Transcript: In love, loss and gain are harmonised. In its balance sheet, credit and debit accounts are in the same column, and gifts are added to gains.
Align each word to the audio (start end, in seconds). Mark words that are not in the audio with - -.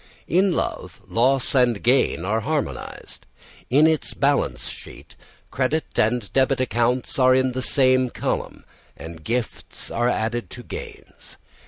In 0.27 0.55
love, 0.55 0.99
loss 1.07 1.53
and 1.53 1.83
gain 1.83 2.25
are 2.25 2.39
harmonised. 2.39 3.27
In 3.69 3.85
its 3.85 4.15
balance 4.15 4.67
sheet, 4.67 5.15
credit 5.51 5.85
and 5.95 6.33
debit 6.33 6.59
accounts 6.59 7.19
are 7.19 7.35
in 7.35 7.51
the 7.51 7.61
same 7.61 8.09
column, 8.09 8.65
and 8.97 9.23
gifts 9.23 9.91
are 9.91 10.09
added 10.09 10.49
to 10.49 10.63
gains. 10.63 11.37